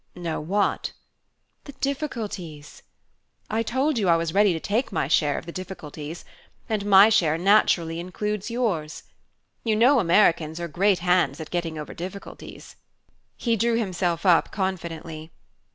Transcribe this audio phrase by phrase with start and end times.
[0.15, 0.93] "Know what?"
[1.65, 2.81] "The difficulties"
[3.51, 6.25] "I told you I was ready to take my share of the difficulties
[6.67, 9.03] and my share naturally includes yours.
[9.63, 12.77] You know Americans are great hands at getting over difficulties."
[13.37, 15.29] He drew himself up confidently.